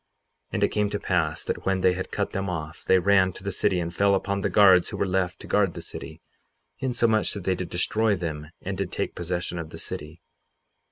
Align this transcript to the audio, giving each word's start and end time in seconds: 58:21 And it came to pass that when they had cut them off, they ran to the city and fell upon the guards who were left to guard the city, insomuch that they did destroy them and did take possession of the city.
58:21 0.51 0.53
And 0.53 0.63
it 0.63 0.67
came 0.69 0.89
to 0.89 0.99
pass 0.99 1.43
that 1.43 1.65
when 1.67 1.81
they 1.81 1.93
had 1.93 2.09
cut 2.09 2.31
them 2.31 2.49
off, 2.49 2.83
they 2.83 2.97
ran 2.97 3.33
to 3.33 3.43
the 3.43 3.51
city 3.51 3.79
and 3.79 3.93
fell 3.93 4.15
upon 4.15 4.41
the 4.41 4.49
guards 4.49 4.89
who 4.89 4.97
were 4.97 5.05
left 5.05 5.39
to 5.41 5.47
guard 5.47 5.75
the 5.75 5.81
city, 5.83 6.23
insomuch 6.79 7.35
that 7.35 7.43
they 7.43 7.53
did 7.53 7.69
destroy 7.69 8.15
them 8.15 8.49
and 8.63 8.79
did 8.79 8.91
take 8.91 9.13
possession 9.13 9.59
of 9.59 9.69
the 9.69 9.77
city. 9.77 10.23